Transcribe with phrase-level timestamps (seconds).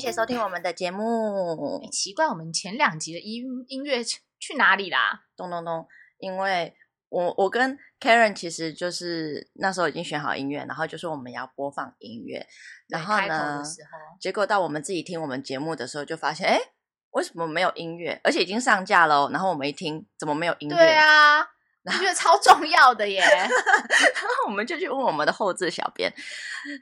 [0.00, 1.86] 谢收听我们的节目。
[1.92, 5.26] 奇怪，我们前两集的音音乐去去哪里啦？
[5.36, 5.86] 咚咚咚！
[6.16, 6.74] 因为
[7.10, 12.46] 我我跟 Karen 其实就是那时候已经选好音乐，然后就说我们要播放音乐，
[12.88, 13.62] 然后呢
[14.18, 16.62] 结果到我们自己听我们节目的时候，就发现哎，诶
[17.10, 18.18] 为什么没有音乐？
[18.24, 20.76] 而且已经上架了哦，然后我们一听，怎么没有音乐？
[20.76, 23.20] 对啊，我觉得超重要的耶。
[23.28, 26.10] 然后我们就去问我们的后置小编，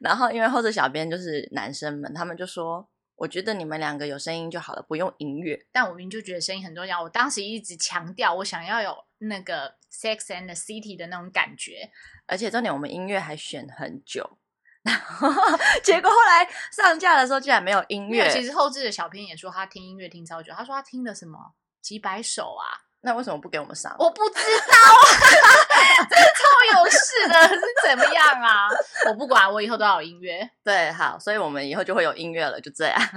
[0.02, 5.66] 然后因为后置小编就是男生们，他们就说，我觉得你们两个有声音就好了，不用音乐。
[5.72, 11.90] 但我明明就觉得声音很重要，我当时一直强调我想要有那个 Sex and the City 的那种感觉。
[12.26, 14.38] 而且重点，我们音乐还选很久，
[14.82, 15.28] 然后
[15.82, 18.30] 结果后来上架的时候竟然没有音乐。
[18.30, 23.94] 其实后置的小编也说他听音乐听超久，他说他听的什么几百首啊，那为什么不给我们上？
[23.98, 28.68] 我不知道啊， 这超有事的是怎么样啊？
[29.08, 30.48] 我不管，我以后都要有音乐。
[30.64, 33.00] 对，好，所以我们以后就会有音乐了，就这样。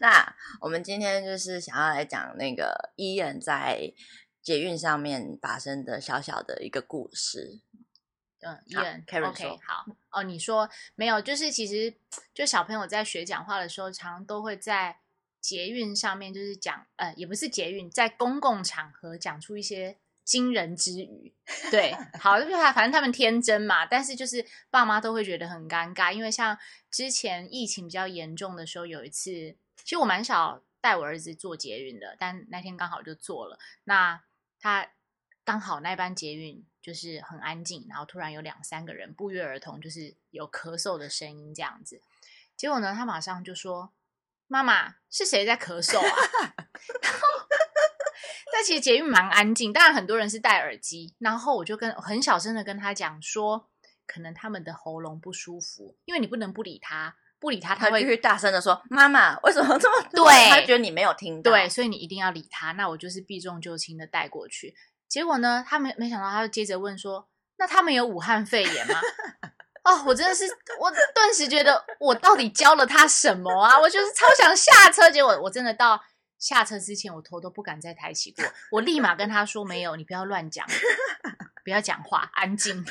[0.00, 3.92] 那我们今天就是想要来讲那个伊人在
[4.42, 7.60] 捷运上面发生的小小的一个故事。
[8.46, 11.18] 嗯，伊好人 Karen OK 好哦，你说没有？
[11.18, 11.94] 就是其实
[12.34, 14.98] 就小朋友在学讲话的时候，常都会在
[15.44, 21.34] 捷运上面，就是讲呃，也不是捷运，在公共场合讲出一些惊人之语。
[21.70, 26.56] 对， 好，就是他反正他们天真嘛，但是就是爸妈都会觉得很尴尬，因为像
[26.90, 29.30] 之前疫情比较严重的时候，有一次，
[29.76, 33.58] 其实我蛮少带我儿子坐捷运的，但那天刚好就坐了。
[33.84, 34.22] 那
[34.58, 34.92] 他
[35.44, 42.00] 刚好那班捷运就是很安静，然后突然有两三个人不约而同，就是有咳嗽的声音这样子。
[42.56, 43.92] 结果呢，他马上就说
[44.46, 46.04] ：“妈妈，是谁在咳嗽啊？”
[47.02, 47.18] 然后，
[48.52, 51.14] 但其实捷运蛮安静，当然很多人是戴耳机。
[51.18, 53.68] 然后我就跟很小声的跟他讲说，
[54.06, 61.50] 可能他们的喉咙不舒服，因为你不能不理他，不理他他就去大声的说：“妈妈，为什么这么多？”对他觉得你没有听到。
[61.50, 62.72] 对，所以你一定要理他。
[62.72, 64.74] 那我就是避重就轻的带过去。
[65.08, 69.00] 结果呢，他没没想到，他就接着问说：“那他们有武汉肺炎吗？”
[69.84, 70.44] 哦，我真的是，
[70.80, 73.78] 我顿时觉得我到底教了他什么啊？
[73.78, 76.02] 我就是超想下车，结果我真的到
[76.38, 78.42] 下车之前，我头都不敢再抬起过。
[78.70, 80.66] 我立马跟他说：“没有，你不要乱讲，
[81.62, 82.82] 不要讲话，安静。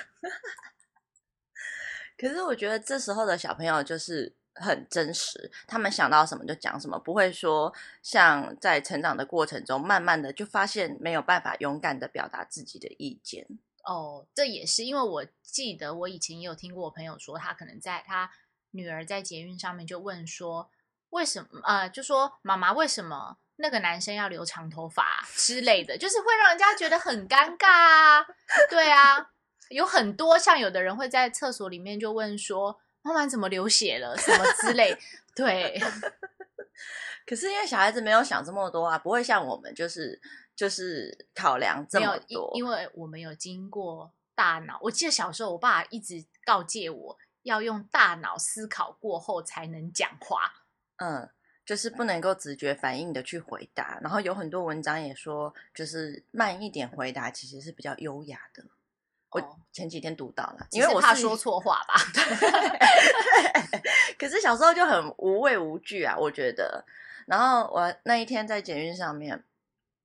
[2.16, 7.74] 可是我觉得这时候的小朋友就是很真实，他们想到什么就讲什么，不会说
[8.04, 13.48] 像在成长的过程中，慢慢的就发现没有办法勇敢的表达自己的意见。”
[13.84, 18.32] 哦，这也是因为我记得我以前也有听过我朋友说，他可能在他
[18.72, 20.70] 女儿在捷运上面就问说，
[21.10, 28.26] 为什么呃，就说妈妈为什么那个男生要留长头发啊之类的，就是会让人家觉得很尴尬啊。
[28.70, 29.30] 对啊，
[29.70, 34.98] 有很多像有的人会在厕所里面就问说，妈妈怎么流血了什么之类。
[35.36, 35.82] 对，
[37.26, 40.22] 可是因为小孩子没有想这么多啊，不会像我们就是
[40.56, 42.52] 就是考量这么多。
[42.54, 44.78] 因为我们有经过大脑。
[44.82, 50.52] 我记得小时候，我爸一直告诫我要用大脑思考过后才能讲话。
[50.98, 51.30] 嗯，
[51.66, 54.00] 就是不能够直觉反应的去回答。
[54.02, 58.64] 然后有很多文章也说，就是慢一点回答其实是比较优雅的。
[59.30, 61.96] 我哦前几天读到了，因为我怕说错话吧。
[64.20, 66.86] 可是小时候就很无畏无惧啊，我觉得。
[67.26, 69.44] 然后我那一天在捷运上面，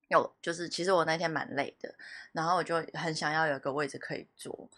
[0.08, 1.94] 有就是其实我那天蛮累的，
[2.32, 4.68] 然后我就很想要有一个位置可以坐，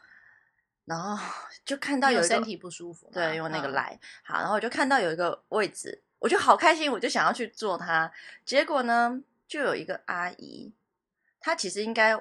[0.85, 1.17] 然后
[1.65, 8.13] 就看到有身体不舒服吗，对，用那个嗯来、好，然后我就看到有一个位置，我就好开心，我就想要去坐它。
[8.45, 10.73] 结果呢，就有一个阿姨，
[11.41, 12.21] 她其实应该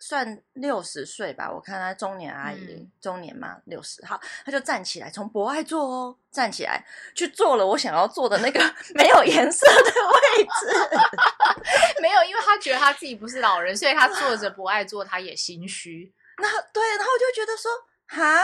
[0.00, 4.04] 算六十岁吧，我看她中年阿姨，嗯中年嘛，六十。
[4.04, 6.84] 好，她就站起来，从博爱座哦站起来，
[7.14, 8.58] 去坐了我想要坐的那个
[8.96, 10.50] 没有颜色的位置。
[12.00, 16.12] 没有，因为他觉得他自己不是老人，所以他坐着博爱坐，他也心虚。
[16.40, 17.70] 那对，然后我就觉得说，
[18.08, 18.42] 哈，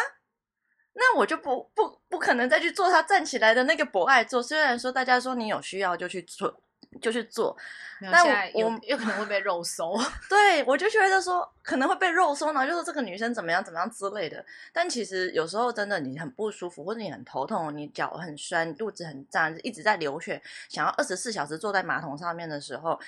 [0.92, 4.42] 那我就不不不可能再去做他站起来的那个博爱座。
[4.42, 6.62] 虽然说大家说你有需要就去做，
[7.00, 7.56] 就去做，
[8.00, 9.96] 但我有可能会被肉搜。
[10.28, 14.44] 对我就觉得说可能会被肉搜，然后就说这个女生怎么样怎么样之类的。
[14.72, 22.98] 但其实有时候真的你很不舒服，或者你很头痛，你脚很酸，肚子很胀，一直在流血，想要二十四小时坐在马桶上面的时候。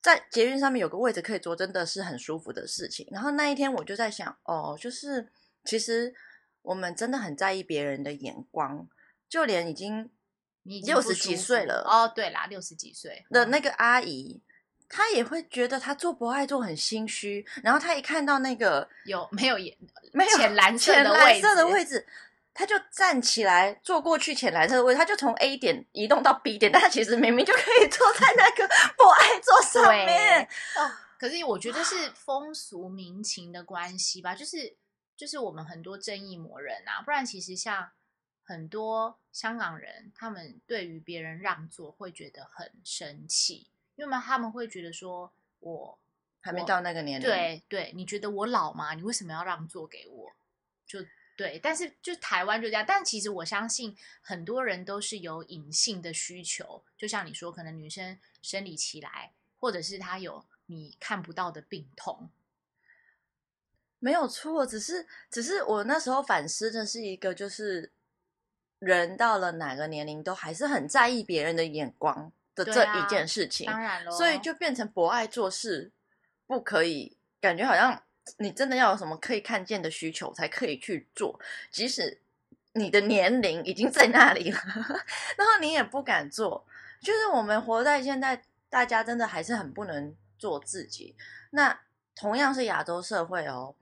[0.00, 3.04] 在捷运上面有个位置可以坐，真的是很舒服的事情。
[3.10, 5.28] 然后那一天我就在想，哦，就是
[5.64, 6.14] 其实
[6.62, 8.88] 我们真的很在意别人的眼光，
[9.28, 10.08] 就连已经
[10.68, 14.40] 你六十几岁了哦，对啦，六十几岁嗯的那个阿姨，
[14.88, 17.44] 她也会觉得她做博爱做很心虚。
[17.62, 19.76] 然后她一看到那个有没有颜
[20.12, 22.06] 没有浅蓝色浅的蓝色的位置，
[22.54, 30.42] 他就站起来坐过去浅蓝色的位置，他就从 A 点移动到 B 点，但他其实明明就可以坐在那个 博爱座上面。
[30.76, 34.76] 哦，可是我觉得是风俗民情的关系吧，就是
[35.16, 37.88] 就是我们很多正义魔人啊，不然其实像
[38.48, 45.30] 很多香港人，他们对于别人让座会觉得很生气，因为他们会觉得说
[45.60, 45.98] 我
[46.40, 48.94] 还没到那个年龄，对对，你觉得我老吗？
[48.94, 50.32] 你为什么要让座给我？
[50.86, 51.04] 就
[51.36, 62.30] 对，但是就台湾就这样，但其实我相信很多人都是有隐性的需求，就像你说，可能女生生理期来，或者是她有你看不到的病痛，
[63.98, 67.92] 没有错，只是只是我那时候反思的是一个，就是
[68.78, 75.90] 人到了哪个年龄都还是很在意别人的眼光的这一件事情，当然了，所以就变成博爱做事
[76.46, 78.02] 不可以，感觉好像
[78.36, 81.38] 你真的要有什么可以看见的需求才可以去做，
[81.70, 82.20] 即使
[82.72, 84.58] 你的年龄已经在那里了，
[85.36, 86.66] 然后你也不敢做，
[87.00, 91.16] 就是我们活在现在，大家真的还是很不能做自己。
[91.50, 91.80] 那
[92.14, 93.74] 同样是亚洲社会哦。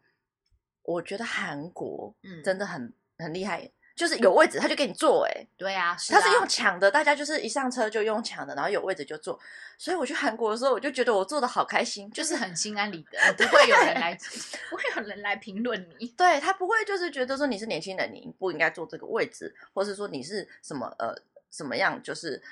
[0.89, 9.41] 我觉得韩国嗯真的很、很厉害，就是有位置他就给你坐、欸，哎，对啊，他是啊用抢的，大家就是一上车就用抢的，然后有位置就坐。
[9.79, 14.15] 所以我去韩国的时候，我就觉得我坐的好开心，就是是很心安理得，不会有人来，
[14.71, 16.07] 不会有人来评论你。
[16.09, 21.15] 对他不会就是觉得说你是年轻人，你不应该坐这个位置，或是说你是什么呃
[21.51, 22.43] 什么样，就是。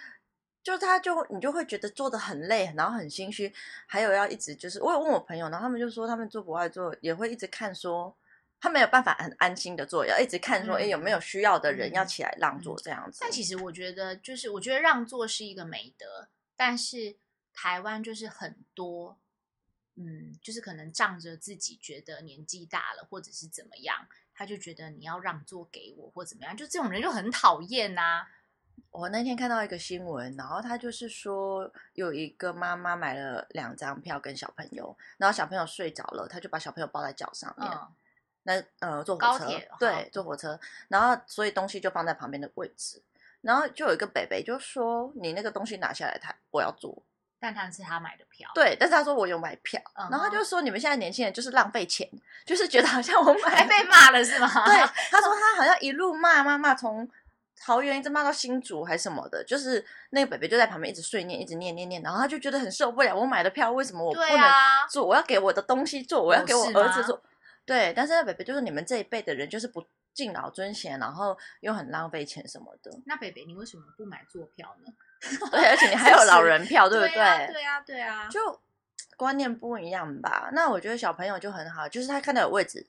[0.62, 3.52] 就他就你就会觉得坐的很累，然后很心虚，
[3.84, 8.16] 还有要一直就是我有问我朋友，然后他们就说他们坐不爱坐也会一直看说
[8.64, 13.18] 他没有办法很安心的坐，要一直看说哎、有没有需要的人嗯要起来让座这样子。
[13.20, 17.14] 但其实我觉得，就是我觉得让座是一个美德，但是
[17.52, 19.18] 台湾就是很多，
[19.96, 28.26] 嗯，就是可能仗着自己觉得年纪大了，或者是怎么样，他就觉得你要让座给我或怎么样，就这种人就很讨厌呐、
[28.90, 37.68] 我那天看到一个新闻，然后他就是说有一个妈妈买了两张票跟小朋友，然后小朋友睡着了，他就把小朋友抱在脚上面。
[37.70, 37.94] 嗯，
[38.44, 40.58] 那呃坐火车高铁对坐火车，
[40.88, 43.02] 然后所以东西就放在旁边的位置，
[43.42, 46.96] 然后就有一个北北就说你那个东西拿下来，他我要坐。
[47.40, 52.08] 但他是他买的票，对，但是他说我有买票，嗯然后他就说你们现在年轻人就是浪费钱，
[52.46, 54.48] 就是觉得好像我 买还被骂了是吗？
[54.64, 54.74] 对，
[55.10, 57.06] 他说他好像一路骂骂骂，从
[57.60, 65.04] 桃园一直骂到新竹还什么的，就是那个北北就在旁边一直碎念，一直念念念，然后他就觉得很受不了，我买的票为什么我不对能啊，坐？
[65.04, 67.20] 我要给我的东西坐，我要给我儿子坐。
[67.66, 72.90] 对，但是那北北就是你们这一辈的人，就是不敬老尊贤，然后又很浪费钱什么的。
[73.06, 74.92] 那北北你为什么不买坐票呢？
[75.50, 78.60] 对，而且你还有老人票，对不对啊，对啊，对啊，就
[79.16, 80.50] 观念不一样吧。
[80.52, 82.86] 那我觉得小朋友就很好，就是他看到有位置，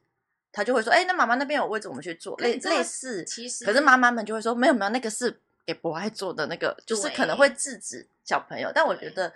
[0.52, 9.32] 他就会说：“哎、那妈妈那边有位置，我们去坐。”类类似，其实可是妈妈们就会说：“没有没有，那个是给不爱坐的，那个就是可能会制止小朋友。”但我觉得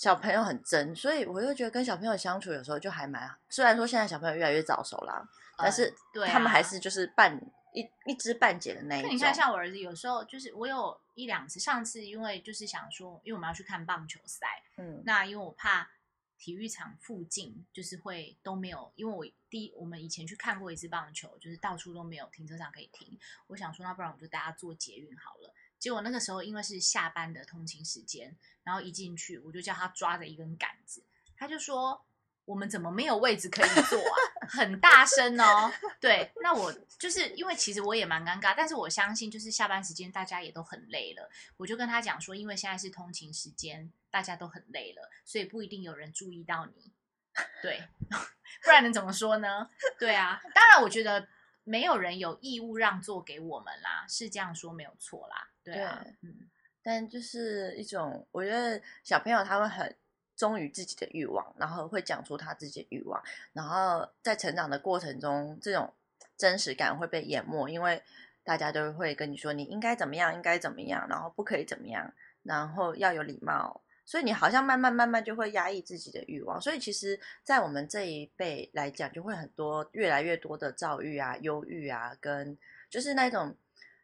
[0.00, 3.30] 小朋友很真，所以我就觉得跟小朋友相处有时候就还蛮……
[3.50, 5.22] 虽然说现在小朋友越来越早熟啦，
[5.58, 5.94] 但是
[6.26, 7.38] 他们还是就是半
[7.74, 9.10] 一一知半解的那一种。
[9.10, 14.46] 那你看，像我儿子有时候就是我有一两次，上次因为就是想说，因为我们要去看棒球赛，
[14.78, 15.86] 嗯那因为我怕
[16.38, 23.18] 体育场附近就是会都没有，因为我第一我们以前去看过一次棒球，就是到处都没有停车场可以停。
[23.48, 25.54] 我想说，那不然我就大家坐捷运好了。
[25.80, 31.02] 结果那个时候因为是下班的通勤时间，然后一进去我就叫他抓着一根杆子，
[31.36, 32.04] 他就说。
[32.46, 34.16] 我们怎么没有位置可以坐啊？
[34.50, 35.70] 很大声哦。
[36.00, 46.90] 对，那我就是因为其实我也蛮尴尬，但是我相信就是下班时间大家也都很累了，我就跟他讲说，因为现在是通勤时间，大家都很累了，所以不一定有人注意到你。
[47.62, 47.86] 对，
[48.64, 49.70] 不然能怎么说呢？
[50.00, 51.28] 对啊，当然我觉得
[51.70, 55.48] 没有人有义务让座给我们啦，是这样说没有错啦。
[55.62, 56.50] 对啊，对嗯，
[56.82, 59.96] 但就是一种，我觉得小朋友他会很
[60.34, 63.22] 忠于自己的欲望，然后会讲出他自己的欲望，
[63.52, 65.94] 然后在成长的过程中，这种
[66.36, 68.02] 真实感会被淹没，因为
[68.42, 72.12] 大家都会跟你说你应该怎么样，应该怎么样，然后不可以怎么样，
[72.42, 73.80] 然后要有礼貌。
[74.10, 83.56] 所以你好像慢慢慢慢就会压抑自己的欲望，所以其实，在我们这一辈来讲，就会很多越来越多的躁郁啊、忧郁啊，跟就是那种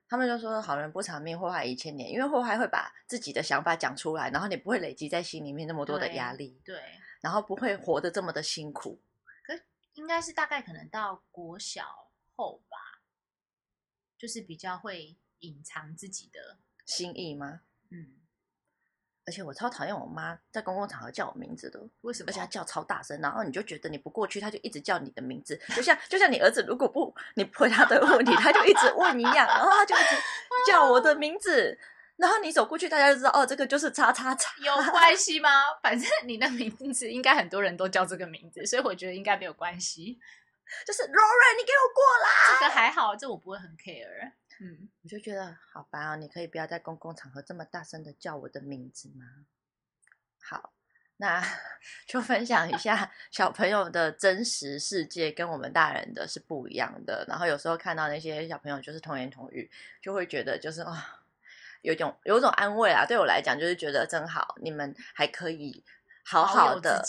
[0.09, 6.81] 他们就说好人不长命，祸害一千年，因为祸害会把自己的想法讲出来，然后你不会累积在心里面那么多的压力，对，
[7.21, 9.01] 然后不会活得这么的辛苦。
[9.43, 9.59] 可
[9.95, 13.03] 应该是大概可能到国小后吧，
[14.17, 17.63] 就是比较会隐藏自己的，心意吗？
[17.91, 18.13] 嗯，
[19.27, 30.17] 而且我超讨厌我妈在公共场合叫我名字的，为什么而且她叫超大声，然后你就觉得你不过去，她就一直叫你的名字，就像就像你儿子如果不你不回答的问题，他就一直问一样，然后他就一直
[30.67, 31.77] 叫我的名字，
[32.17, 34.55] 然后你走过去，大家就知道哦，这个就是叉叉叉。
[34.63, 35.51] 有关系吗？
[35.83, 40.19] 反正你的名字应该很多人都叫这个名字，所以我觉得应该没有关系。
[40.87, 42.59] 就是 Lauren，你给我过来。
[42.59, 44.33] 这个还好，这我不会很 care。
[44.59, 46.17] 嗯，我就觉得好烦啊！
[46.17, 49.45] 你可以不要在公共场合这么大声的叫我的名字吗？
[50.41, 50.73] 好，
[51.19, 51.43] 那
[52.07, 57.25] 就分享一下小朋友的真实世界跟我们大人的是不一样的。
[57.29, 59.71] 然后有时候看到那些小朋友就是童言童语，
[60.01, 60.97] 就会觉得就是哦，
[61.83, 63.05] 有种有种安慰啊。
[63.05, 65.85] 对我来讲，就是觉得真好，你们还可以
[66.25, 67.03] 好好的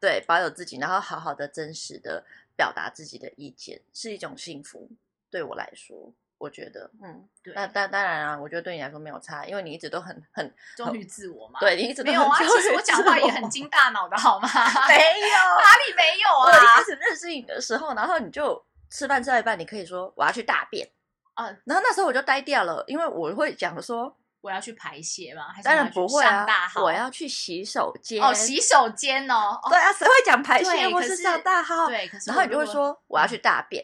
[0.00, 2.24] 对，保有自己，然后好好的真实的
[2.56, 4.90] 表达自己的意见，是一种幸福。
[5.28, 6.14] 对我来说。
[6.44, 11.58] 我觉得，嗯，对，那当当然啊，我觉得对你来说没有差，因为你一直都很很忠于自我嘛。
[11.58, 12.36] 对，你一直没有啊。
[12.38, 14.46] 其实我讲话也很经大脑的，好吗？
[14.86, 16.46] 没有，哪里没有啊？
[16.46, 20.86] 我一开始认识你的时候，然后你就吃饭吃到一半，你可以说我要去大便
[21.32, 26.46] 啊，然后那时候我就呆掉了，因为我会讲说我要去排泄嘛，还是当然不会啊，
[26.76, 31.86] 我要去洗手间哦，洗手间哦，对啊，谁会讲排泄或是上大号？
[31.88, 33.82] 对，可是然后你就会说我要去大便。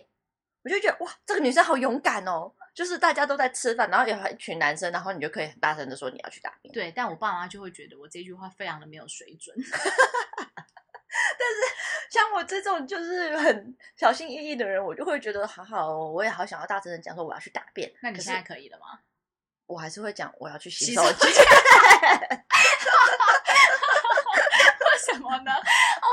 [0.62, 2.52] 我就觉得哇，这个女生好勇敢哦！
[2.74, 6.72] 就是大家都在吃饭，然后有一群男生，然后你就可以很大声的说你要去打便。
[6.72, 9.56] 对，但我爸妈就会觉得我这句话非常的没有水准。
[11.38, 11.56] 但是
[12.10, 17.92] 像我这种就是很小心翼翼的人，我就会觉得好好，我也好想要大声的讲说我要去大便。
[18.02, 19.00] 那你现在可以了吗？
[19.66, 21.32] 我还是会讲我要去洗手间。
[25.00, 25.52] 什么呢？
[25.52, 26.06] 哦，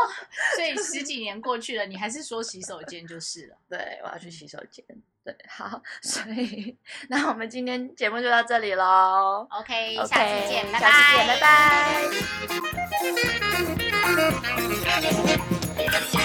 [0.55, 3.57] 所以十几年过去了，你还是说洗手间就是了。
[3.69, 4.85] 对，我要去洗手间。
[5.23, 6.77] 对，好，所以
[7.09, 9.45] 那我们今天节目就到这里喽。
[9.51, 11.37] OK，下次见，下次见，拜
[16.13, 16.16] 拜。